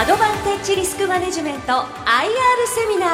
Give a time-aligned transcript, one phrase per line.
[0.00, 1.84] アドバンテッジリスクマネジメント IR
[2.74, 3.06] セミナ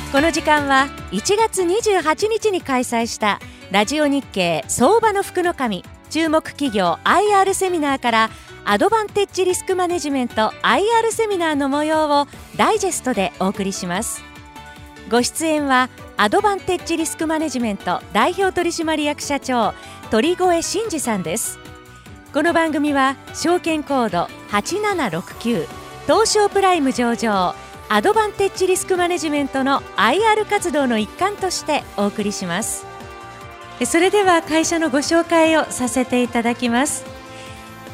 [0.00, 0.12] ー。
[0.12, 3.40] この時間は1月28日に開催した
[3.72, 8.30] ラジオ日経相場の福の神注目企業 IR セミナーから
[8.64, 14.22] アドバンテッジリスクマネジメント IR セミナーの模様をダイジェストでお送りします。
[15.10, 19.74] ご出演はアドバンテッジリスクマネジメント代表取締役社長
[20.12, 21.63] 鳥越真二さんです。
[22.34, 25.68] この番組は証券コード8769
[26.06, 27.54] 東証プライム上場
[27.88, 32.86] アドバンテッジリスクマネジメントの IR 活動の一環としてお送りします。
[33.86, 37.04] それでは会社のご紹介をさせていただきます。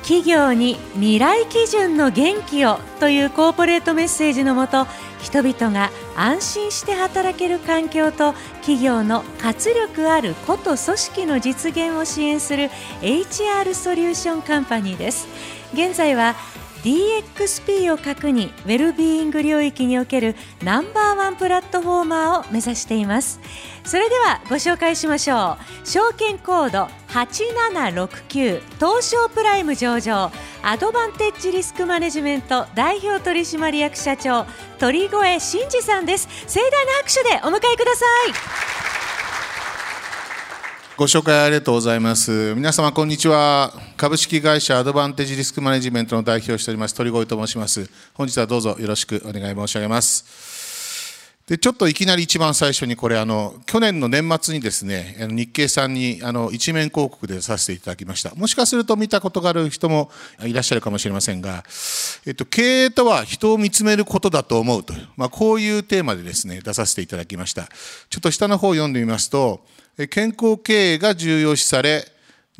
[0.03, 4.87] 企業に未来基準の元気をというコーポレートメッセージのもと
[5.21, 12.71] 人々が安心して働ける環境と企業の活力ある個と組織の実現を支援する
[13.03, 15.29] HR ソリューションカンパニーです。
[15.73, 16.35] 現在は
[16.83, 23.41] DXP を核にウェルビーイング領域におけるナンバーワンプラットフォーマーを目指しています。
[23.85, 25.87] それではご紹介しましょう。
[25.87, 30.31] 証券コード8769東証プライム上場
[30.63, 34.47] アドバンテッジリスクマネジメント代表取締役社長
[34.79, 36.29] 鳥越真二さんです。
[36.47, 39.00] 盛大な拍手でお迎えください。
[41.01, 42.55] ご紹介ありがとうございます。
[42.55, 43.73] 皆様、こんにちは。
[43.97, 47.89] 株式会社アドバンテージリスクマネジメントの代表をしております、鳥越と申します。
[48.13, 50.50] 本日はどうぞよろしくお願い申し上げます。
[51.51, 58.33] で、ちょっといきなり一番最初にこれ、あの、去年の年末にですね、日経さんに、あの、一面広告でさせていただきました。
[58.37, 60.13] もしかすると見たことがある人も
[60.45, 61.65] いらっしゃるかもしれませんが、
[62.25, 67.69] えっと、経営とは人を見つめることだと思うと、まあ、こういうテーマでですね、出させていただきました。
[68.11, 69.67] ちょっと下の方を読んでみますと、
[70.09, 72.07] 健康経営が重要視され、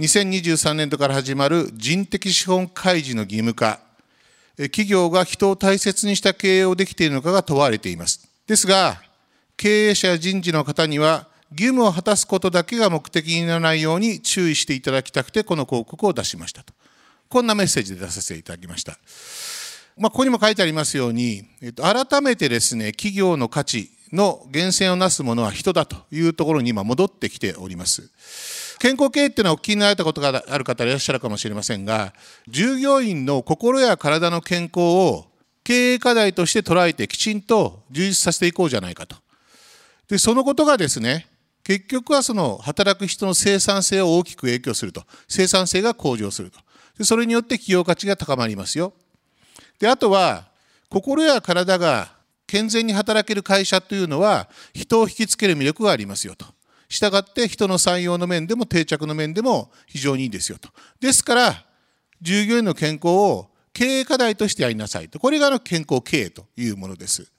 [0.01, 3.79] 2023年度から始まる人的資本開示の義務化、
[4.57, 8.30] 企業が人を大切にした経営をできているのかが問われています。
[8.47, 9.01] ですが、
[9.57, 16.73] 経営者や人事の方には、義務を果たすことだけが目的にならないように注意していただきたくて、この広告を出しましたと。
[17.29, 18.99] こんなメッセージで出させていただきました。
[19.97, 28.11] まあ、ここにも書いてありますように、えっと、改めてですね、企業の価値、の源泉をなすものは人だというところに今戻ってきております。
[28.79, 32.13] 健康経営っていうのはお聞きになられたことがある方いらっしゃるかもしれませんが、
[32.49, 35.27] 従業員の心や体の健康を
[35.65, 39.17] 経営課題として捉えてきちんと充実させていこうじゃないかと。
[40.09, 41.27] で、そのことがですね、
[41.63, 45.05] 結局はその働く人の生産性を大きく影響すると。
[45.29, 46.59] 生産性が向上すると。
[46.99, 48.93] でそれによって企業価値が高まりますよ。
[49.79, 50.49] で、あとは、
[50.89, 52.13] 心や体が
[52.47, 56.47] 健全に働ける会社というのは人を引きつける魅力がありますよと。
[56.89, 60.69] したがって人の採用の面でも定着の面でも非常にいいですよと。
[60.99, 61.65] ですから、
[62.21, 65.19] 従業員の健康を経営課題としてやりなさいと。
[65.19, 67.31] これがあの健康経営というものです。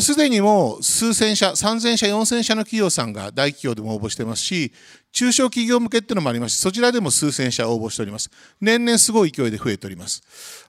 [0.00, 4.72] すでにもう数千社、3000社、4000社の企業さんが大企業でも応募してますし、
[5.12, 8.28] 中小企業向けっていうのもありますし、そちらでも数千社応募しております。
[8.60, 10.22] 年々すごい勢いで増えております。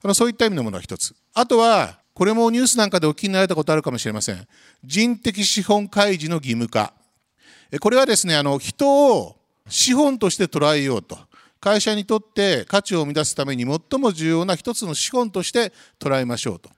[0.04, 1.16] あのそういった意味のものが一つ。
[1.34, 4.48] あとは、これもニュースなんかでお聞きになられたことあるかもしれません。
[4.84, 6.94] 人的資本開示の義務化。
[7.82, 11.18] これはですね、あの、人を資本として捉えようと。
[11.66, 16.70] 会社にとって価値を生み出すために最も重要な一つの資本として捉えましょうと。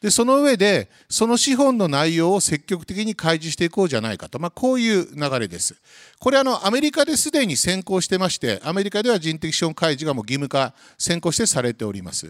[0.00, 4.40] で、その上で、その資本の内容を積極的に開示していこうじゃないかと。
[4.40, 5.76] まあ、こういう流れです。
[6.18, 12.26] これあの、アメリカですでに先行してまして、アメリカでは人的資本開示がもう義務化、先行してされております。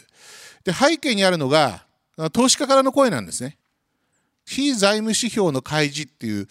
[0.64, 1.86] で、背景にあるのが、
[2.34, 3.56] 投資家からの声なんですね。
[4.44, 6.46] 非財務指標の開示っていう、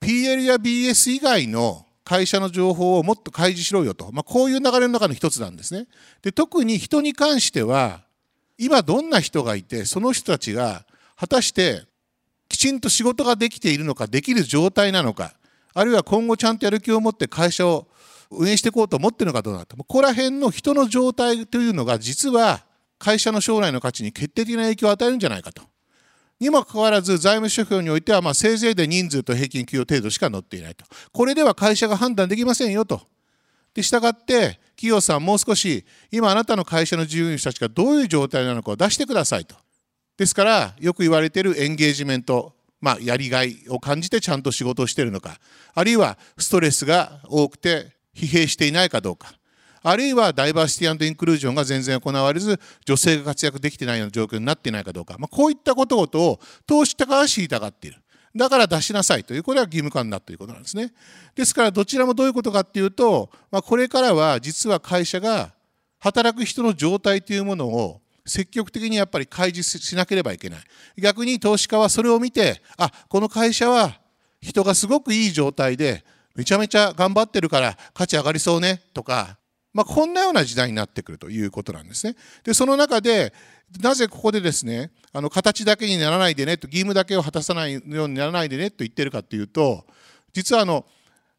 [0.00, 4.10] PL や BS 以外の会社の情報をもっと開示しろよと。
[4.10, 5.86] まあ、こういう流れの中の一つなんですね。
[6.22, 8.00] で、特に人に関しては、
[8.58, 10.84] 今どんな人がいて、その人たちが
[11.16, 11.84] 果たして
[12.48, 15.34] きちんと仕事ができているのか、できる状態なのか、
[15.72, 17.86] あるいは今後ちゃんとやる気を持って会社を
[18.28, 19.76] 運営していこうと思ってるのかどうなのか。
[19.76, 22.64] ここら辺の人の状態というのが実は
[22.98, 25.62] 会社の将来の価値に決定的な影響を与えるんじゃないかと。
[26.40, 30.86] にもかかわらず財務諸表においては、まあ、せいぜいで人数と平均給与程度しか載っていないと。
[31.12, 33.02] これでは会社が判断できませんよと。
[33.74, 39.54] で、従って、企業さんもう少し、今あなたの会社の従業員たちがどういう状態なのかを出してくださいと。
[40.16, 45.38] ですから、よく言われているエンゲージメント、まあ、やりがいを感じてちゃんと仕事をしているのか、
[45.74, 49.34] あるいはストレスが多くて疲弊していないかどうか、
[49.82, 57.98] あるいはダイバーシティインクルージョンが全然行われず、女性が活躍できてないような状況になっていないかどうか、まあ、こういったことごとを投資家が知りたがっている。
[58.36, 60.92] だから出しなさいという、これは義務化になということなんですね。
[61.34, 65.52] ですから、どちらもどういうことかっていうと、まあ、これからは実は会社が
[65.98, 70.60] 働く人の状態というものを積極的にやっぱり開示しなければいけない
[70.98, 73.98] 逆に投資家はそれを見てあこの会社は
[74.40, 76.04] 人がすごくいい状態で
[76.34, 79.36] めちゃめちゃ頑張ってるから価値上がりそうねとか、
[79.72, 82.16] まあ、こんなような時代になってくるということなんですね。
[82.44, 83.32] でその中で
[83.80, 89.84] なぜここでですねあの形だけにならないでねと義務だけを果たさないようにならないでねと言ってるかというと
[90.32, 90.84] 実はあの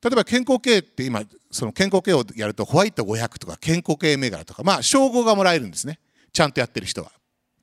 [0.01, 6.00] 例えば健康系って今その健康系をやるとホワイト500とか健康系銘柄とかまあ称号がもらえるんですね
[6.31, 7.12] ちゃんとやってる人は。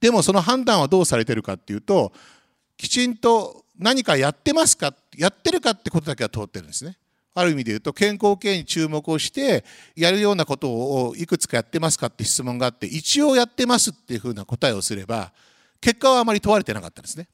[0.01, 2.13] でもその判断はどうされてるかっていうと
[2.77, 6.97] きちんと何かやってますかやってるかってことだけは通ってるんですね。
[7.39, 9.65] ある意味で言うと健康系に注目をして
[9.95, 15.33] やるようなことをいくつかやってますかって質問があって一応やってますっていうふうな答えをすれば
[15.81, 17.29] 結果はあまり問われてなかったですね。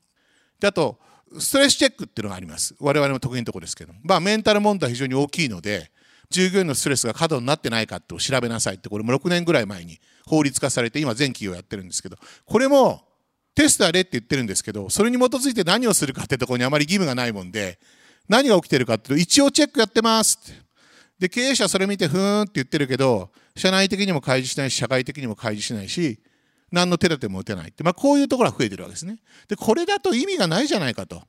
[0.61, 0.99] であと
[1.39, 2.75] ストレスチェックっていうのがあります。
[2.79, 5.91] 我々の得意なところですけどまあメンタル問題は非常に大きいので
[6.31, 12.17] 従業員のストレスが過度になってないかって調べなさいってこれも6年ぐらい前に法律化されて今全企業やってるんですけど。
[12.45, 13.05] これも
[13.55, 17.79] テストやれって言ってるんですけどそれに基づいて何をするかってところにあまり義務がないもんで
[18.29, 20.65] 何が起きてるかっていうと一応チェックやってますって。
[21.19, 26.19] で経営者それ見てふーんって言ってるけど社内的にも開示しないし社会的にも開示しないし
[26.73, 29.19] 何の手立ても打てないって、まあ、こういうところが増えてるわけですね。
[29.49, 31.23] でこれだと意味がないじゃないかと。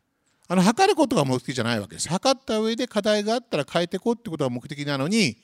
[0.47, 2.09] あの測ることが目的じゃないわけです。
[2.09, 5.38] 測った上で課題があったら変えていこうってことが目的なのに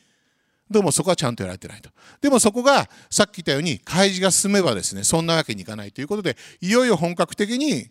[0.69, 1.89] どうもそこはちゃんとやられてないと。
[2.21, 7.89] でもそこがさっき言ったように開示が進めばですねそんなわけにいかないということでいよいよ本格的に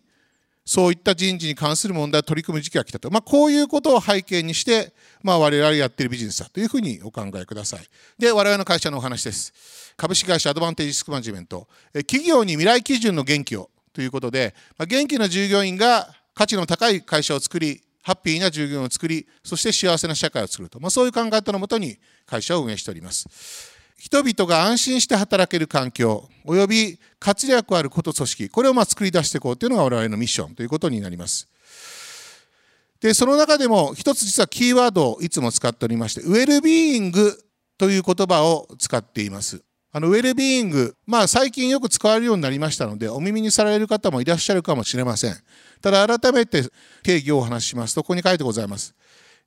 [0.71, 7.81] そういった人事に関する問題を取り組む時期が来たと、まあ、こういうことを背景にして、まあ、我々やっているビジネスだというふうにお考えください。
[8.17, 9.93] で我々の会社のお話です。
[9.97, 23.70] 株式会社アドバンテージスクマネジメント企業に未来基準の元気をということで、まあ、元気な従業員が価値の高い会社を作りハッピーな従業員を作りそして幸せな社会を作ると、まあ、そういう考え方のもとに会社を運営しております
[24.01, 31.47] 人々が安心して働ける環境および活力あること組織これをま作り出していこうというのが我々のミッションということになります。
[32.99, 37.37] でその中でも一つ実はキーワードをいつも使っておりましてウェルビーイング
[37.77, 39.61] という言葉を使っています。
[39.91, 45.35] あのウェルビーイング、まあ、最近よく使われるようになりましたのでお耳にされる方もいらっしゃるかもしれません。
[45.79, 46.63] ただ改めて
[47.03, 47.93] 定義をお話しします。
[47.93, 48.95] とここに書いてございます。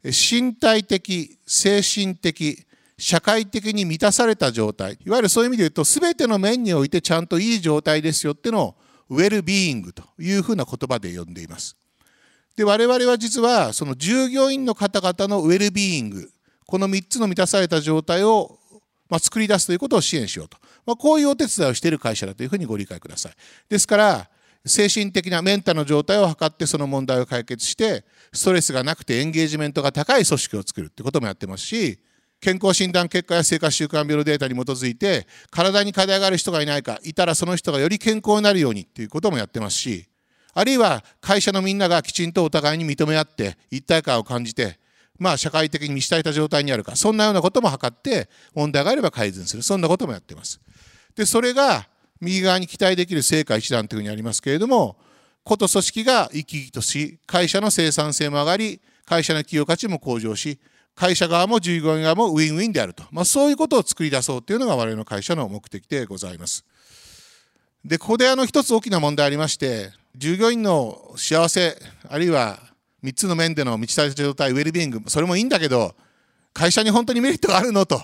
[0.04, 2.64] 身体的精神的
[2.96, 4.99] 社会的に満たされた状態。
[5.05, 8.75] いわゆるそういう意味で言うと全ての面においてちゃんといい状態ですよっていうのを
[9.11, 11.76] ウェルビーイングというふうな言葉で呼んでいます。
[12.56, 16.31] で我々は実はその従業員の方々のウェルビーイング
[16.67, 18.58] この3つの満たされた状態を
[19.08, 20.56] まあ、作り出すということを支援しようと、
[20.87, 23.32] まあ、こういうお手伝いをしている会社だというふうにご理解ください。
[23.69, 24.29] ですから
[24.67, 28.02] 精神的なメンタルの状態を測ってその問題を解決して
[28.32, 32.00] ストレスがなくてエンゲージメントが高い組織を作るってこともやってますし
[32.44, 40.06] 健康診断結果や生活習慣病のデータに基づいて体に課題がある人がいないかいたらその人がより健康になるようにっていうこともやってますし
[40.52, 44.79] あるいは会社のみんながきちんとお互いに認め合って一体感を感じて
[45.19, 50.61] まあ社会的に満ち足りた状態にあるかそんなようなことも測って問題があれば改善するそんなこともやってます。
[51.17, 51.88] でそれが
[52.20, 54.99] 右側に期待できる成果一覧というふうにありますけれども
[55.44, 60.58] こと組織が生き生きとし会社の生産性も上がり会社の企業価値も向上し
[60.94, 66.64] 会社側も従業員側もウィンウィンであると、まあ、そういうことを作り出そうというのが我々の会社の目的でございます。
[67.85, 71.76] でここであの一つ大きな問題ありまして従業員の幸せ
[72.09, 72.59] あるいは
[73.02, 75.95] 3つの面での満ち足りた状態ウェルビーイングそれもいいんだけど
[76.54, 78.00] 会社に本当にメリットがあるのと。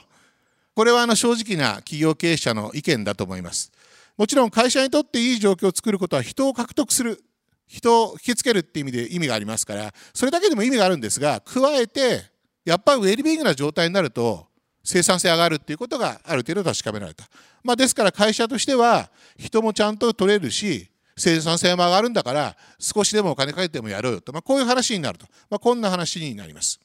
[0.75, 3.73] これはあの正直な企業経営者の意見だと思います。
[4.17, 7.23] もちろん会社にとっていい状況を作ることは人を獲得する
[7.67, 12.30] 人を引きつけるっていう意味で意味がありますからそれだけでも意味があるんですが加えて
[12.65, 14.47] やっぱりウェルビーングな状態になると
[14.83, 17.25] 生産性上がるっていうことがある程度確かめられた、
[17.63, 26.81] まあ、ですから会社としては人もちゃんと取れるし生産性も上がるんだから少しでもお金かけてもやろうよと、まあ、こういう話になると、まあ、こんな話になります。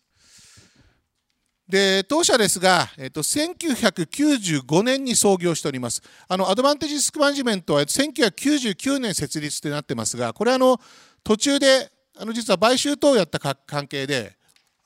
[1.68, 6.04] で当社ですが、えっと、1995年に創業しております。
[6.28, 10.80] あのアドバンテージスクマネジメントは1999年設立となってますがこれあの
[11.24, 14.38] 途中であの実は買収等をやった関係で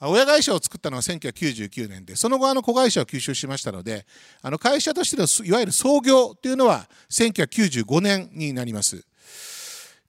[0.02, 4.06] 親会社を作ったのは1999年でその後あの子会社を吸収しましたので
[4.42, 9.06] あの会社としてのいわゆる創業というのは1995年になります。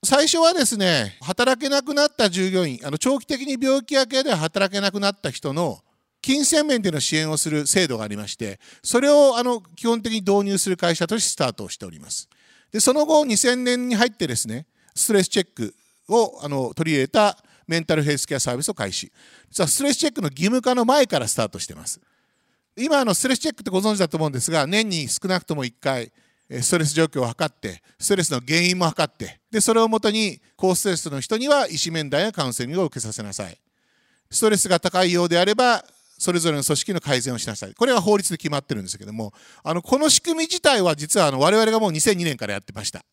[0.03, 5.81] 最初はですね働けなくなった従業員あの長期的に病気やけで働けなくなった人の
[6.23, 12.29] 金銭面での支援をする制度がありましてそれをあの基本的に導入する会社としてスタートをしております。
[12.73, 15.75] でその後2000年に入ってですねストレスチェック
[16.09, 17.37] をあの取り入れた
[17.71, 19.13] メンタルヘルスケアサービスを開始。
[19.49, 22.01] 実はストレスチェックの義務化の前からスタートしてます。
[22.77, 26.11] 今のストレスチェックってご存知だと思うんですが年に少なくとも1回
[26.51, 33.57] ストレス状況を測ってストレスの原因も測ってでそれをもとに高ストレスの人には医師面談やカウンセリングを受けさせなさい。
[34.31, 35.85] ストレスが高いようであれば
[36.19, 37.75] それぞれの組織の改善をしなさい。
[37.75, 43.05] これは法律で決まってるんですけどもあのこの仕組み自体は実はあの我々がもう2002年からやってました。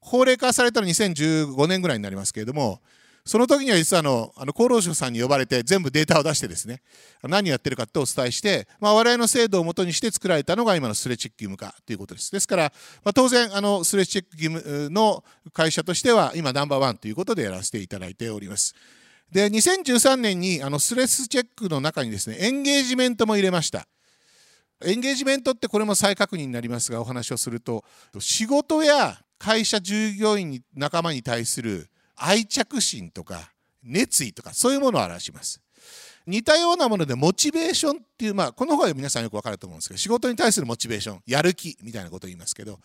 [0.00, 2.80] 法令化されたの2015年ぐらいになりますけれども
[3.26, 6.80] その時には実はあのあの厚労省さんに呼ばれて全部データを出してですね
[7.24, 12.30] 何やってるかってお伝えして、まあ、我々の制度をもとにして作られたのが今のスレチェック義務化ということです。
[12.30, 12.72] ですから、
[13.04, 18.74] まあ、当然あのスレチェック義務の会社としては今ナンバーワンということでやらせていただいております。
[19.32, 23.88] で2013年にあのスレスチェックの中にですねエンゲージメントも入れました。
[24.84, 27.82] エンゲージメントってこれも再確認になりますがお話をすると
[28.20, 35.60] 仕事や会社従業員に仲間に対する愛着心とか熱意とかそういうものを表します。
[36.26, 42.80] 似たようなものでモチベーションっていう、まあ、この方が皆さんよくわかると思うんですけど仕事に対するモチベーションやる気みたいなことを言いますけど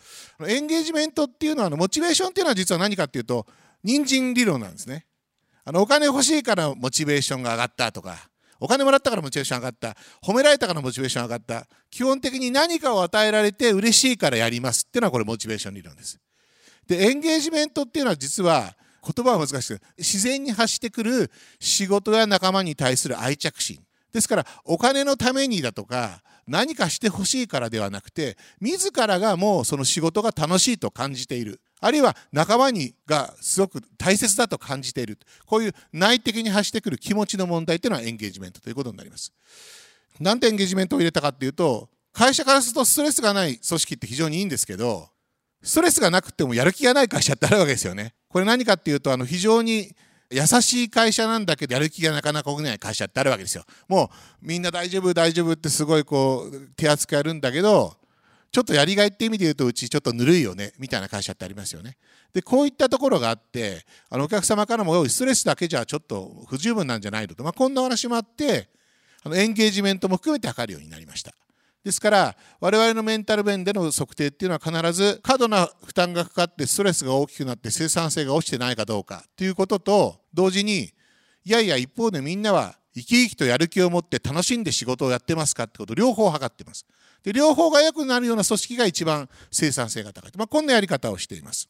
[0.48, 3.48] エンゲージメントっていうのはモチベーションっていうのは実は何かっていうと
[3.84, 5.08] 人参理論なんですね。
[5.66, 8.16] あのお金欲しいからモチベーションが上がったとか
[8.60, 16.20] お金もらったからモチベーション上がった褒められたからモチベーション上がった基本的に何かを与えられて嬉しいからやりますっていうのはこれモチベーション理論です。
[16.88, 23.80] でエンゲージメントっていうのは実は言葉は難しく自然に発してくる仕事や仲間に対する愛着心。
[24.14, 31.62] ですからお金のためにだとか何かしてほしいからではなくて自らがもうその仕事が楽しいと感じている。
[31.80, 35.18] あるいは仲間にがすごく大切だと感じている。
[35.46, 39.34] こういう内的に発してくる気持ちの問題というのはエンゲージメントということになります。
[40.20, 45.10] なんでエンゲージメントを入れたかっていうと会社からするとストレスがない組織って非常にいいんですけど
[45.64, 48.14] ストレスがなくてもやる気がない会社ってあるわけですよね。
[48.32, 49.94] これ何かっていうとあの非常に
[50.32, 53.66] 優しい会社なんだけどやる気がなかなか起きない会社ってあるわけですよ。
[53.90, 54.08] もう
[54.42, 57.98] みんな大丈夫大丈夫ってすごいこう手厚くやるんだけど
[58.52, 61.98] ちょっとやりがいって意味で言うとうちちょっとぬるいよねみたいな会社ってありますよね。
[62.34, 68.70] でこういったところがあってあのお客様からもストレスだけじゃちょっと不十分なんじゃないのと、まあ、こんな話もあって
[69.24, 71.34] あのエンゲージメントも含めて測るようになりました。
[71.84, 80.92] ですから我々のメンタル面での測定っていうのは必ず過度な負担がかかってストレスが大きくなって生産性が落ちてないかどうかということと同時に
[81.44, 86.86] いやいや一方でみんなは生き生きとやる気を持って楽しんで仕事をやってますかってことを両方測ってます。
[87.24, 91.70] で両方が良くなるような組織が一番生産性が高い、まあ、こんなやり方をしています。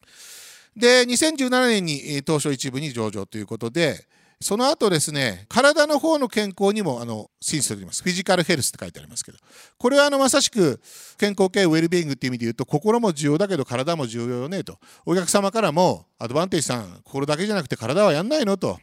[0.75, 4.07] で2017年に東証一部に上場ということで
[4.41, 8.01] その後ですね、体の方の健康にもあの審査しております。
[8.01, 9.37] フィジカルヘルスって書いてありますけど、
[9.77, 10.81] これはあのまさしく
[11.17, 14.79] 健康系ウェルビーングっていう意味で言うと、心も重要だけど体も重要よねと。
[15.05, 18.79] お客様からも、アドバンテージさん、心だけじゃなくて体はやんないのと。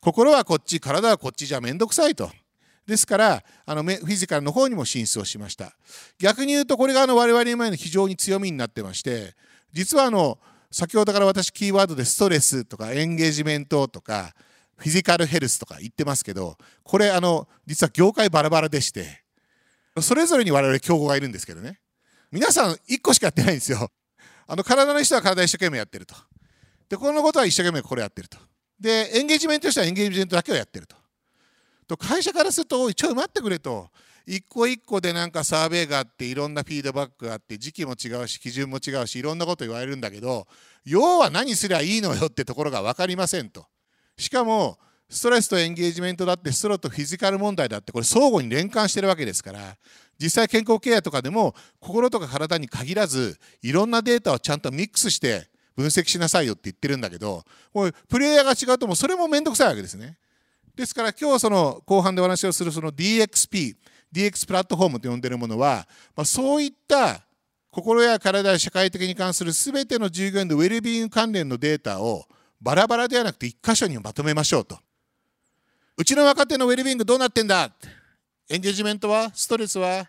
[0.00, 2.30] 心はこっち、体はこっちじゃめんどくさいと。
[2.86, 5.74] ですからあのフィジカルの方にも進出をしました
[6.18, 9.34] 逆に言うとこれがあの我々の前の非常に強みになってまして
[9.72, 10.38] 実はあの
[10.70, 14.34] 先ほどから私キーワードでストレスとかエンゲージメントとか
[14.76, 19.24] フィジカルヘルスとか言ってますけどこれあの実は業界バラバラでして
[20.00, 21.80] それぞれに我々競合がいるんですけどね。
[22.32, 23.90] 皆さん1個しかやってないんですよ。
[24.46, 26.16] あの体の人は体一生懸命やってると。
[26.88, 28.36] でこのことは一生懸命これやってると。
[28.80, 30.96] でエンゲージメントとしてはエンゲージメントだけをやってると。
[31.86, 33.88] と会社からすると一応待ってくれと。
[34.26, 40.46] 一個一個でなんかサーベイがあっていろんなフィードバックがあって時期も違うし基準も違うしいろんなこと言われるんだけど
[40.86, 43.66] 要は何すりゃいいのよってところが分かりませんと。
[44.16, 44.78] しかも
[45.08, 49.76] ストレスとエンゲージメントだってストローとフィジカル問題だってこれ相互に連関してるわけですから
[50.18, 57.42] 実際健康ケアとかでも心とか体に限らずいろんなデータをちゃんとミックスして分析しなさいよって言ってるんだけど
[57.72, 60.16] これプレイヤーが違うともそれも面倒くさいわけですね。
[60.76, 63.76] ですから今日その後半でお話をするその DXP
[64.12, 67.20] DX プラットフォームと呼んでるものは、まあ、そういった
[67.70, 72.24] 心や体や社会的に関する全ての従業員のウェルビーイング関連のデータを
[72.64, 74.78] バラバラではなくて一箇所にまとめましょうと。
[75.98, 77.70] うちの若手のウェルビーイングどうなってんだ？
[78.48, 79.30] エンゲージメントは？
[79.34, 80.08] ストレスは？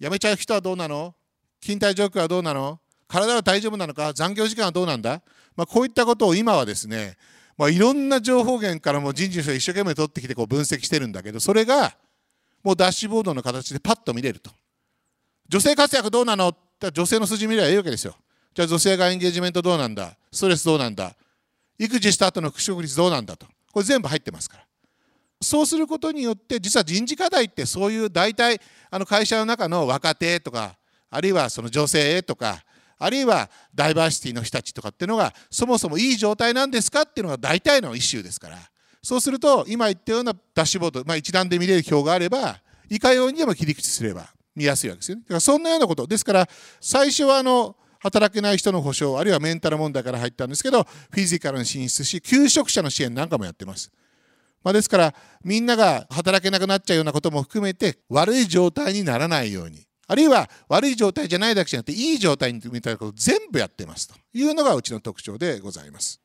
[0.00, 1.14] 辞めちゃう人はどうなの？
[1.60, 2.80] 勤怠状況はどうなの？
[3.06, 4.14] 体は大丈夫なのか？
[4.14, 5.20] 残業時間はどうなんだ、
[5.56, 7.18] まあ、こういったことを今はですね、
[7.58, 11.94] まあ、いろんな情報源からも人事の人が一生懸命取ってきてこう分析してるんだけどそれが
[12.62, 14.50] もうダッシュボードの形でパッと見れると。
[15.50, 16.48] 女性活躍どうなの？
[16.48, 18.16] って女性の数字見ればいいわけですよ。
[18.54, 20.16] じゃあ女性がエンゲージメントどうなんだ？
[20.32, 21.14] ストレスどうなんだ？
[21.78, 24.64] 育児した後の復職率どうなんだとこれ全部入ってますから
[25.40, 30.76] そうすることによって実は人事課題ってそういう大体あの会社の中の若手とか
[31.10, 32.64] あるいはその女性とか
[32.98, 38.58] あるいはダイバーシティの人たちとかっていうのがそもそもいい状態なんですかっていうのが大体のイシューですから
[39.02, 45.22] そうすると今言ったようなダッシュボード、まあ、一覧で見れる表があればいかようにでも切り口すれば見やすいわけですよね。
[45.22, 46.06] だからそんなようなこと。
[46.06, 46.48] ですから、
[46.80, 53.90] 最初はあの、働けない人の保障、あるいはメンタル問題から入ったんですけど、フィジカルに進出し、求職者の支援なんかもやってます。
[54.62, 66.20] まあ、ですから、みんなが働けなくなっちゃうようなことも含めて、悪い状態にならないように、あるいは悪い状態じゃないだけじゃなくて、いい状態にみたいなことを全部やってますというのがうちの特徴でございます。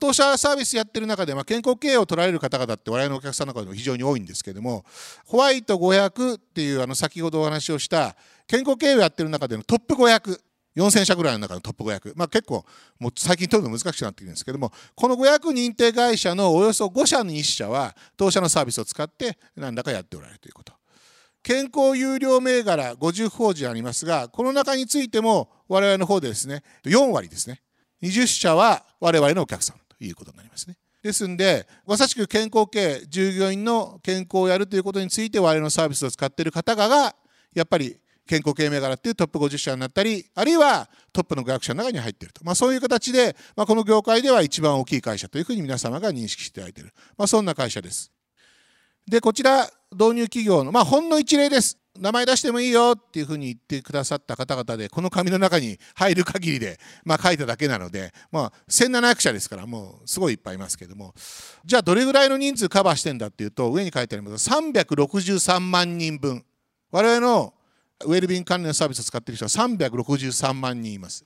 [0.00, 4.82] 当社サービスやってる中で、まあ、健康経営を取られる方々って我々のお客さんの中でも非常に多いんですけども
[5.26, 10.40] ホワイト500っていうあの先ほどお話をした健康経営をやってる中でのトップ500
[10.76, 12.64] 4000社ぐらいの中のトップ500、まあ、結構
[12.98, 20.72] もう最近取るの難しくなってくるんですけどもこの500認定会社のおよそ5社に1社は当社のサービスを使って何だかやっておられるということ。
[21.42, 27.62] 健康有料銘柄50法人ありますがこの中についても我々の方でですね4割ですね。
[28.02, 30.76] 20社は我々のお客さんということになりますね。
[31.02, 37.14] ですんで、まさしく健康経営、従業員の健康をやるということについて我々のサービスを使っている方が、
[37.54, 37.96] やっぱり
[38.30, 42.44] 健康経営銘柄っていうトップ50社になったり、あるいはトップの学者の中に入っていると。
[42.44, 46.92] まあ、そういう形で、まあ、この業界では一番大きい会社というふうに皆様が認識していただいている。
[47.18, 48.12] まあ、そんな会社です。
[49.04, 51.76] で、こちら、導入企業の、まあ、ほんの一例です。
[51.98, 61.14] 名前出してもいいよっていうふうに言ってくださった方々で、この紙の中に入る限りで、まあ、書いただけなので、まあ、1700社ですから、もうすごいいっぱいいますけども、
[61.64, 66.44] じゃあどれぐらいの人数カバーしてんだっていうと、上に書いてあります363万人分。
[66.92, 67.54] 我々の
[68.04, 71.24] ウェルビン関連のサービスを使っている人は363万人います。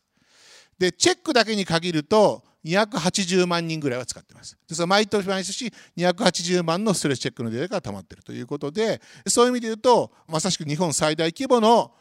[0.78, 4.56] で、チェックだけに限ると、280万人ぐらいは使ってます。
[4.66, 11.92] ですから毎年毎年280万のストレスチェックのデータが溜まっているということで、そういう意味で言うと、まさしく日本最大規模の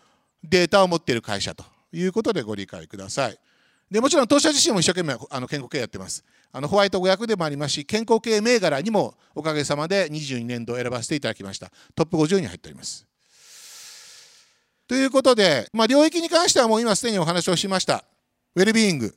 [0.44, 3.38] データを持っている会社ということでご理解ください。
[3.92, 6.24] でもちろん当社自身も一生懸命あの健康経営やってます。
[6.52, 11.70] あのホワイト500でもありますし、健康経営銘柄にもおかげさまで22年度選ばせていただきました。
[11.94, 13.06] トップ50に入っております。
[14.88, 18.04] ということで、まあ、領域に関してはもう今すでにお話をしました。
[18.56, 19.16] ウェルビーイング。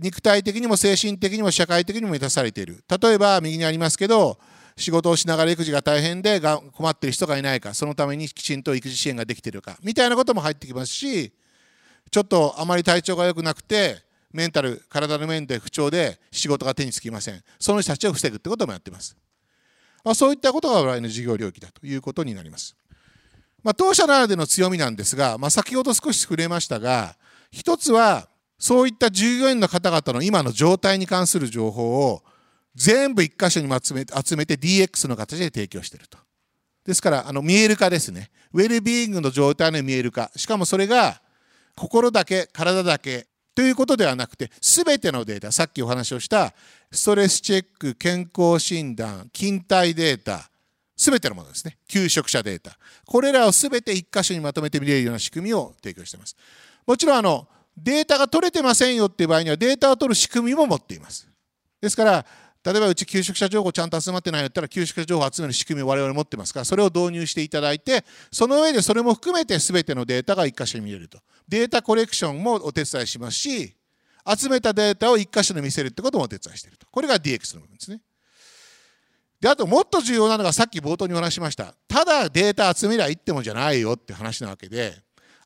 [0.00, 2.84] 肉体的にも精神的にも社会的にも満たされている。
[3.00, 4.38] 例えば、右にありますけど、
[4.76, 11.32] 仕事をしながら育児が大変で困っている人がいないか、そのためにきちんと育児支援ができているか、みたいなことも入ってきますし、
[12.10, 17.42] ちょっとあまり体調が良くなくて、メンタル、体の面で不調で仕事が手につきません。
[17.58, 19.16] その人たちを防ぐってこともやっています。
[20.04, 22.76] あ、そういったことが我々の事業領域だということになります。
[23.62, 27.16] まあ、当社ならでの強みなんですが、まあ、先ほど少し触れましたが、
[27.50, 32.22] 一つはそういった従業員の方々の今の状態に関する情報を
[32.74, 36.18] 全部一箇所に集め集めて DX の形で提供していると。
[36.84, 38.30] ですから、あの見える化ですね。
[38.52, 40.30] ウェルビーイングの状態の見える化。
[40.36, 41.20] しかもそれが
[41.76, 46.54] 心だけ、体だけということではなくて、すべてのデータ、さっきお話をした
[46.90, 50.48] ストレスチェック、健康診断、勤怠データ、
[50.98, 51.78] すべてのものですね。
[51.86, 52.76] 求職者データ。
[53.06, 56.36] これらをすべて一箇所にまとめて見れるような仕組みを提供しています。
[56.84, 61.28] もちろん、あの、データが取れてませんよっていう場合にはデータを取る仕組みも持っています。
[61.80, 62.26] ですから、
[62.64, 73.74] 例えばうち求職者情報ちゃんと集まってないんだったら求職者情報を集める仕組みを我々持ってますからそれを導入していただいてその上でそれも含めて全てのデータが1箇所に見れるとデータコレクションもお手伝いしますし
[74.26, 78.00] 集めたデータを1箇所で見せるってこともお手伝いしているとこれが DX の部分ですね
[79.40, 84.94] であともっと重要なのがさっき冒頭にお話しましたただデータ集めりゃいってもじゃないよって話なわけで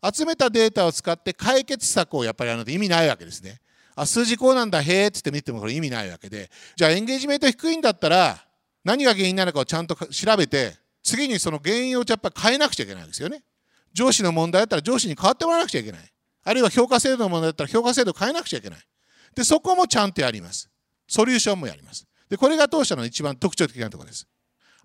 [0.05, 3.61] 集めたデータを使って解決策をやっぱりやるのって意味ないわけですね。
[3.95, 6.51] あ、数字こうなんだ、へえってって見てもこれ意味ないわけで。
[6.75, 8.45] じゃあエンゲージメント低いんだったら、
[8.85, 13.45] 何が原因なのかをちゃんと調べて、次にその原因をやっぱり変えなくちゃいけないんですよね。
[13.93, 16.01] 上司の問題だったら上司に変わってもらわなくちゃいけない。
[16.45, 18.81] あるいは評価制度の問題だったら評価制度を変えなくちゃいけない。
[19.37, 20.69] で、そこもちゃんとやります。
[21.07, 22.07] ソリューションもやります。
[22.33, 24.27] で、これが当社の一番特徴的なところです。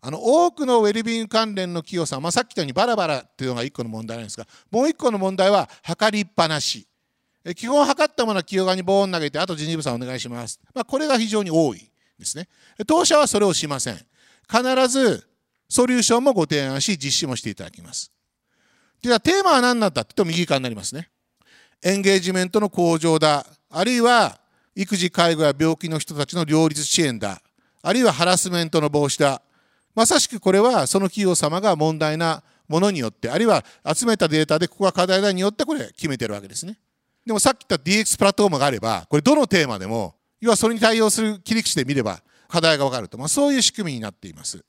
[0.01, 6.85] あの多くのウェルビーング関連の企業さん、まあ、さっき言ったようにバラバラっていうのが1個の問題なんですがもう1個の問題は測りっぱなし。
[7.55, 12.49] 基本測ったものは企業側にボーン投げてあと人事部さんお願いします、まあ、これが非常に多いですね。
[12.85, 14.05] 当社はそれをしません。
[14.51, 15.25] 必ず
[15.69, 18.11] ソリューションもご提案し実施もしていただきます。
[19.01, 21.09] ではテーマは何なんだって言うと右側になりますね。
[21.81, 23.45] エンゲージメントの向上だ。
[23.69, 24.41] あるいは
[24.77, 27.41] 育児介護や病気の人たちの両立支援だ
[27.81, 29.41] あるいはハラスメントの防止だ
[29.95, 36.77] まさしくこれはその企業様が問題なものによって、あるいは集めたデータでここが課題だによってこれ決めてるわけですね。
[37.25, 44.63] でもさっき言った DX プラットフォームがあれば、これどのテーマでも、要はそれに対応する切り口で見れば課題がわかると、まあ、そういう仕組みになっています。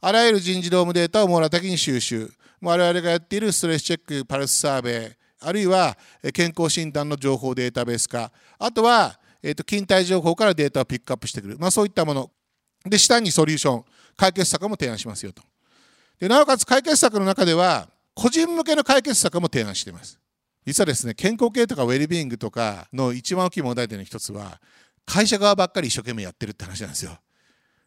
[0.00, 2.30] あらゆる人事労務データを網羅的に収集。
[2.60, 5.98] 我々がやっているストレスチェック、パルスサーベイ、あるいは
[6.32, 12.30] 健康診断の情報データベース化、あとは、えー、と勤怠情報からデータをピックアップしてくる、まあ、そういったもの。
[12.84, 13.84] で、下にソリューション。
[14.16, 15.42] 解決策も提案しますよと。
[16.22, 20.20] でなおかつ解決策の中では個人向けの解決策も提案しています
[20.64, 24.60] 実はですね健康系とかウェルビーイングとかの一番大きい問題点の一つは
[25.04, 27.18] 会社側ばっかり一生懸命やってるって話なんですよ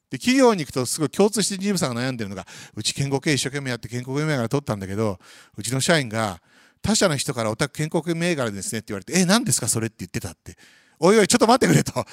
[0.09, 5.17] で企業に行くとすごい共通してジムさんが悩んでるのがうち健康経営一生懸命やって健康系銘柄取ったんだけど
[5.57, 6.41] うちの社員が
[6.81, 10.57] 他社の人からお宅健康系銘柄ですねって言われてえ何ですかそれって言ってたって
[10.99, 11.93] おいおいちょっと待ってくれと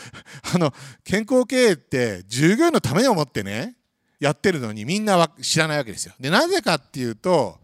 [0.54, 0.72] あの
[1.04, 3.76] 健康経営って従業員のために思ってね
[4.20, 7.60] やってるのにみんなは知らないわけですよでなぜかっていうと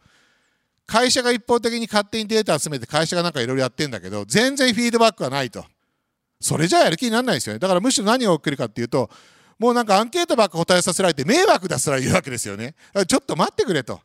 [0.87, 5.65] 会社が一方的に勝手にデータ集めて会社がなんかいろいろやってんだけど全然フィードバックはないと
[6.41, 9.11] それじゃやる気にならないですよねだからむしろ何が起きるかっていうと
[9.59, 12.75] もうなんかアンケートばっか答えさせられて迷惑だすら言うわけですよね。
[13.09, 14.01] ちょっと待ってくれと。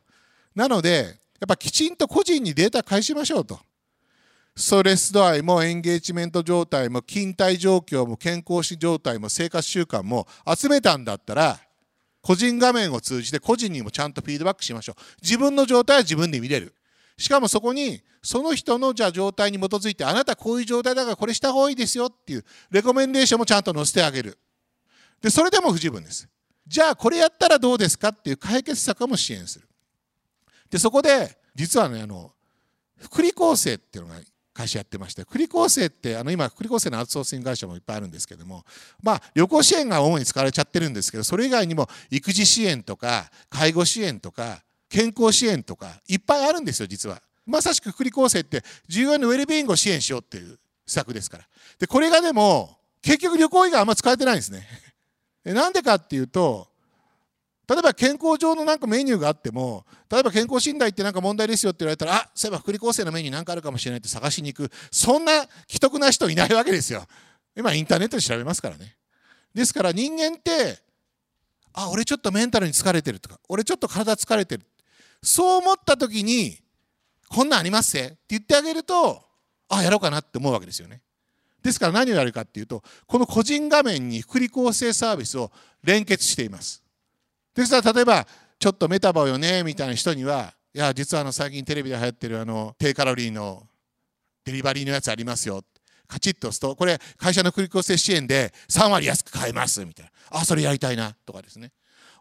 [0.54, 3.60] なので、やっぱきちんと個人にデータ返しましょうと。
[4.56, 11.58] ストレス度合いもエンゲージメント状態も勤怠状況も健康史状態も生活習慣も集めたんだったら
[12.22, 15.02] 個人画面を通じて個人にもちゃんとフィードバックしましょう。
[15.20, 16.74] 自分の状態は自分で見れる。
[17.18, 24.38] しかもそこにその人のじゃあ状態に基づいてあなたこういう状態だからこれした方がいいですよっていうレコメンデーションもちゃんと載せてあげる。
[25.20, 26.28] でそれでも不十分です。
[26.66, 29.68] じゃあこれやったらどうですかっていう解決策も支援する。
[30.70, 32.32] でそこで実はねあの
[32.98, 34.20] 福利厚生っていうのが
[34.54, 38.64] 会社やってまして福利厚生ってあの今福利厚生のアウトソーシング会社もいっぱいあるんですけども
[39.02, 47.20] まあ旅行支援が主に使われちゃってるんですけどそれ以外にも育児支援とか介護支援とか健康支援とかいっぱいあるんですよ実は。
[47.46, 51.44] まさしく福利厚生って従業員のウェルビーイングを支援しようっていう施策ですから。
[51.78, 54.66] でこれがでも結局旅行以外あんま使えてないんですね。
[55.44, 56.68] なんでかっていうと
[57.68, 64.70] 例えば健康上のなんかメニューがあっても例えば健康診断ってなんか問題ですよって言われたらあそういえば福利厚生のメニューなんかあるかもしれないって探しに行く。
[64.90, 67.06] そんな既得な人いないわけですよ。
[67.56, 68.96] 今インターネットで調べますからね。
[69.54, 70.78] ですから人間って
[71.72, 74.66] あ俺ちょっとメンタルに疲れてるとか俺ちょっと体疲れてる。
[75.22, 76.58] そう思った時に
[77.28, 79.24] こんなんありますって言ってあげると
[79.70, 81.00] あやろうかなって思うわけですよね。
[81.62, 85.50] ですから何をやるかっていうとこの個人画面に福利厚生サービスを
[85.82, 86.83] 連結しています。
[87.54, 88.26] ですから例えば
[88.58, 93.68] ちょっとメタボよねみたいな人にはいや実はあの最近テレビで流行ってるあの低カロリーの
[94.44, 95.62] デリバリーのやつありますよ。
[96.06, 100.40] カチッと押すとこれ会社の福利厚生支援で3割安く買えますみたいな。
[100.40, 101.72] あそれやりたいなとかですね。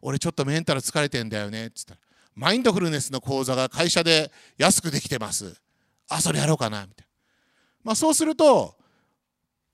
[0.02, 2.00] 俺ちょっとメンタル疲れてんだよねっつったら。
[2.36, 5.56] マインドフルネスの講座が会社で安くできてます。
[6.10, 7.06] あそれやろうかなみたいな。
[7.84, 8.76] まあそうすると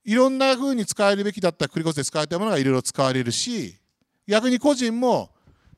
[0.06, 3.76] いろんな風に使えるべきだった繰り越で使われたものがいろいろ使われるし
[4.28, 5.30] 逆に個人も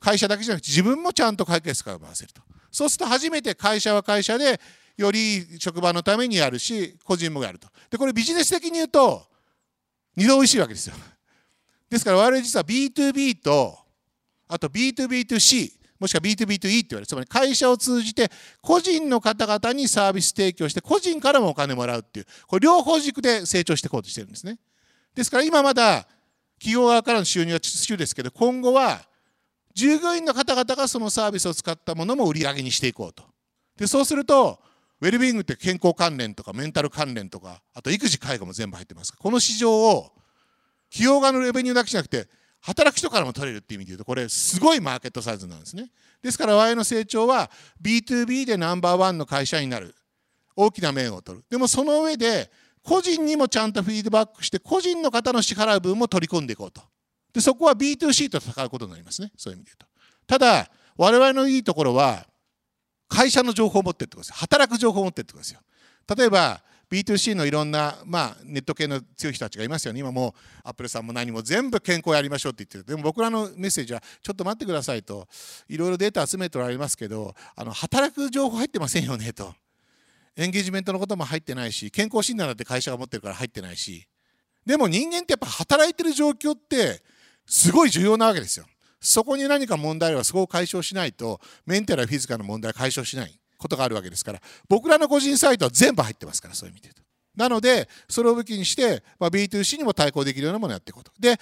[0.01, 2.41] 会社だけじゃなくて自分もちゃんと解決策を回せると。
[2.71, 4.59] そうすると初めて会社は会社で
[4.97, 7.67] より職場のためにやるし個人もやると。
[7.89, 9.23] でこれビジネス的に言うと
[10.17, 10.95] 二度おいしいわけですよ。
[11.89, 13.77] ですから我々実は B2B と
[14.47, 17.05] あと B2B2C もしくは B2B2E って言われる。
[17.05, 22.25] つまり会社を通じて個人の方々にサービス提供して個人からもお金もらうっていう。
[22.47, 24.57] これ両方軸で成長していこうとしてるんですね。
[25.13, 26.07] ですから今まだ
[26.57, 29.10] 企業側からの収入は中ですけど今後は
[29.73, 33.23] 従業員の方々がそのサービスを使ったものも売り上げにしていこうと。
[33.77, 34.59] でそうすると
[34.99, 39.13] ウェルビーイングって健康関連とかメンタル関連とかあと育児介護も全部入ってます。
[39.13, 40.11] この市場を
[40.91, 42.27] 企業側のレベニューだけじゃなくて
[42.61, 45.89] 働く人からも取れるっていう意味で言うとこれすごいマーケットサイズなんですね。
[46.21, 47.49] ですから我々の成長は
[47.81, 49.95] B2B でナンバーワンの会社になる。
[50.55, 51.45] 大きな面を取る。
[51.49, 52.51] でもその上で
[52.83, 56.81] 個人にもちゃんとフィードバックして個人の方の支払う分も取り込んでいこうと。
[57.33, 59.31] でそこは B2C と戦うことになりますね。
[59.37, 59.85] そういう意味で言うと。
[60.27, 62.25] ただ我々のいいところは
[63.07, 65.59] 会社の情報を持ってってことですよ働く情報を持ってってことですよ。
[66.15, 70.01] 例えば B2C のいろんな、まあ、ネット系の強い人たちがいますよね。
[70.01, 72.83] 今もアップルさんも何も全部健康やりましょうって言ってる。
[72.83, 75.25] でも僕らのメッセージはちょっと待ってくださいと。
[75.69, 79.53] いろいろデータ集めておられますけどあの働く情報入ってませんよねと。
[80.35, 84.05] エンゲージメントのことも入ってないし健康診断だって会社が持ってるから入ってないし。
[84.65, 87.01] でも人間ってやっぱ働いてる状況って
[87.51, 88.65] すごい重要なわけですよ。
[89.01, 97.01] そこに何か問題はそこを解消しないとメンタルやフィジカルの問題は解消しないことがあるわけですから僕らの個人サイトは全部入ってますからそういう意味でと。
[97.35, 101.11] なのでそれを武器にして、まあ、B2C にも対抗できるようなものをやっていこと。
[101.19, 101.37] で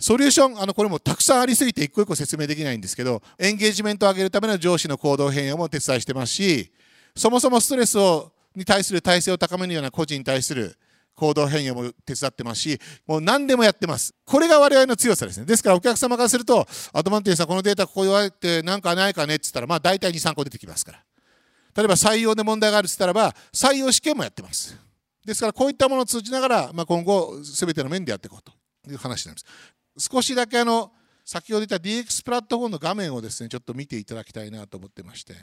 [0.00, 6.72] ソリューションあのこれもたくさんありすぎて一個一個説明できないんですけどエンゲージメントを上げるための上司の行動変容も手伝いしてますし
[7.14, 10.76] そもそもストレスをに対する体制を高めるような個人に対する
[11.14, 14.14] 行動変容も手伝ってますし、もう何でもやってます。
[14.24, 15.46] これが我々の強さですね。
[15.46, 19.36] ですからお客様からすると、アドバンテージさん、このデータここ言われて何かないかね？
[19.36, 21.04] って言ったら、まあ大体2、3個出てきますから。
[21.74, 24.78] 例えば採用で問題があるって言ったらば採用試験もやってます
[25.24, 28.52] ですからこういったものを通じながら、まあ、今後全ての面でやっていこうと
[28.90, 29.42] いう話になんで
[29.96, 30.92] す少しだけあの
[31.24, 35.34] 先ほど言った DX プラットフォームの画面をですねちょっと見ていただきたいなと思ってまして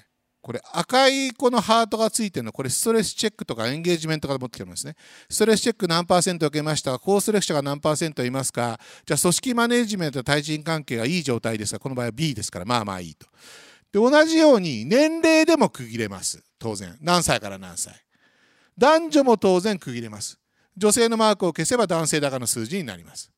[0.41, 4.95] これ赤いこのハートがついてるのこれストレスチェックとかエンゲージメントから持ってきてますね。
[5.30, 6.99] ストレスチェック何パーセント受けましたか？
[6.99, 8.80] 高ストレス者が何パーセントいますか？
[9.06, 13.28] じゃあ組織マネジメントと対人関係がいい状態ですがこの場合は B ですからまあまあいいと。
[13.91, 16.43] で同じように年齢でも区切れます。
[16.58, 16.97] 当然。
[17.02, 17.93] 何歳から何歳。
[18.78, 20.39] 男女も当然区切れます。
[20.78, 23.32] 女性のマークを消せば男性だかの数字になります。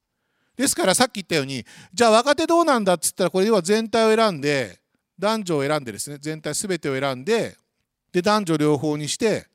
[0.56, 4.81] ですからさっき言ったようにじゃあ若手どうなんだっつったらこれ要は全体を選んで
[5.22, 7.56] 男女を選んでですね全体全てを選んで
[8.12, 9.46] で男女両方にして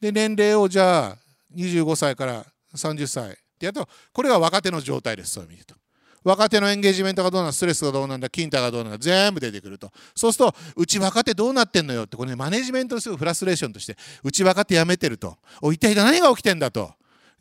[0.00, 1.16] で年齢をじゃあ
[1.56, 2.44] 25歳から
[2.74, 3.30] 30歳。
[3.30, 5.74] ってやるとこれが若手の状態ですそういう意味でと。
[6.24, 9.90] 若手のエンゲージメントがどうなんだストレスがどうなんだキンタがどうなんだ全部出てくると。
[10.14, 15.36] そうするとうち若手どうなってんのよってこれ、ね、マネジメントのすぐフラストレーションとしてうち若手辞めてると。
[15.60, 16.92] お一体何が起きてんだと。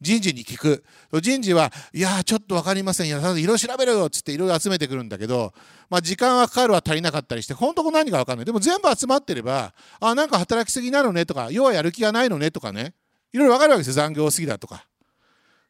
[0.03, 0.83] 人事に聞く。
[1.21, 5.53] 人事はいやちょっと分かりませんいやいろいろ調べろよっつっていろいろ集めてくるんだけど、
[5.89, 8.45] まあ、時間はかかるは足りなかったりして本当何か分かんない。
[8.45, 12.93] でも全部集まってればあなんか働きすぎなのねとか要はやる気がないのねとかね。
[13.31, 13.93] いろいろ分かるわけですよ。
[13.93, 14.85] 残業すぎだとか。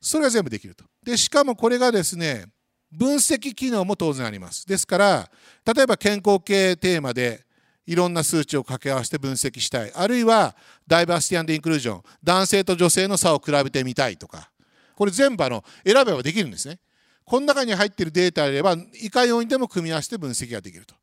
[0.02, 0.84] それが全部できると。
[1.04, 2.46] でしかもこれがですね
[2.92, 4.66] 分析機能も当然あります。
[4.68, 5.30] ですから
[5.66, 7.43] 例えば健康系テーマで
[7.86, 9.92] いろんな数値を掛け合わせて分析したい。
[9.94, 10.56] あるいは
[10.88, 14.50] ダイバーシティインクルージョン男性と女性の差を比べてみたいとか。
[14.96, 16.80] これ全部あの選べばできるんですね。
[17.26, 20.96] この中に入っているデータであればいかようにでも組み合わせて分析ができると。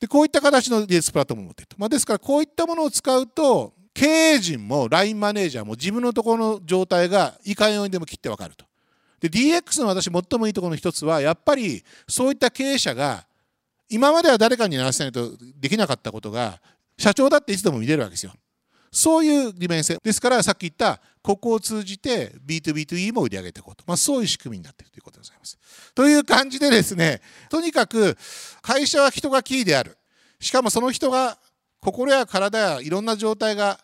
[0.00, 8.66] でこういった形の DS プラットフォームを持っていると、まあ、ですからこういったものを使うと経営陣も LINE マネージャーも自分のところの状態がいかようにでも切って分かると。
[9.20, 13.25] で DX の私最もいいところの一つはやっぱりそういった経営者が
[13.88, 16.60] 今までは誰かにやらせないとできなかったことが
[16.98, 18.32] 社長だっていつでも見れるわけですよ。
[18.92, 25.58] そういう利便性ですからさっき言ったここを通じて B2B2E も売り上げていこうと、まあ、そういう仕組みになっているということでございます。
[25.94, 27.20] という感じでですね
[27.50, 28.16] とにかく
[28.62, 29.98] 会社は人がキーである
[30.40, 31.38] しかもその人が
[31.80, 33.78] 心や体やいろんな状態が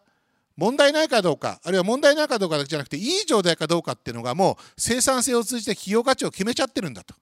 [0.57, 7.15] 問題ないかどうかあるいは問題ないかどうかだけじゃなくていい状態かどうかっていうのがもう生産性を通じて企業価値を決めちゃってるんだと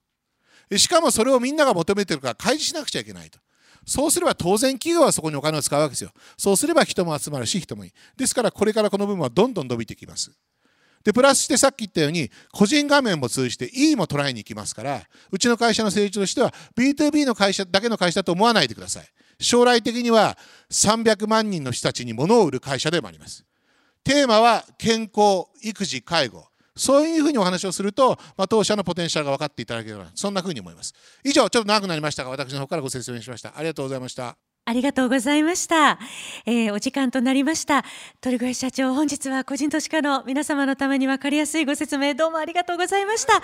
[0.77, 3.39] しかもそれをみんなが求めてるから開示しなくちゃいけないと。
[3.85, 6.11] そうすれば当然企業はそこにお金を使うわけですよ。
[6.37, 7.91] そうすれば人も集まるし人もいい。
[8.15, 10.31] ですからこれからこの部分はどんどん伸びてきます。
[11.03, 19.05] でプラスしてさっき言ったように個人画面も通じて E も捉えに行きますからうちの会社の成長としては B2B の会社だけの会社だと思わないでください。
[19.39, 20.37] 将来的には
[20.69, 23.43] 300万人の人たちに物を売る会社でもあります。
[24.03, 26.50] テーマは健康育児介護。
[26.75, 30.93] そういうふうにお話をすると、まあ、当社のポテンシャルが分かっていただけるようなそんなふうに思います。
[31.23, 33.53] 以上ちょっと長くなりましたが私の方からご説明しました。
[33.55, 34.37] ありがとうございました。
[34.63, 35.97] ありがとうございました、
[36.45, 37.83] えー、お時間となりました。
[38.21, 43.41] 鳥越社長本日は個人投資家の皆様のために分かりやすいご説明どうもありがとうございました。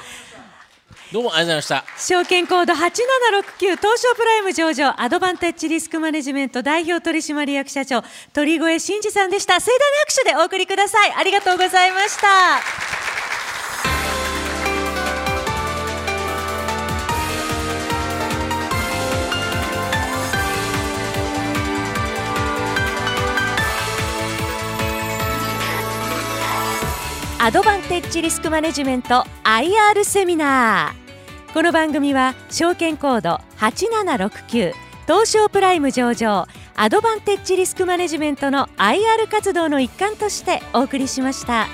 [1.12, 1.98] どうもありがとうございました。
[1.98, 9.60] 証券コード8769東証プライム上場アドバンテッジリスクマネジメント代表取締役社長鳥越真二さんでした。
[9.60, 11.13] 盛大な拍手でお送りください。
[11.13, 12.97] ありがとうございました
[27.48, 34.74] アドバンテッジリスクマネジメント IR セミナーこの番組は証券コード8769
[35.06, 41.68] 東証プライム上場アドバンテッジリスクマネジメントの IR 活動の一環としてお送りしました。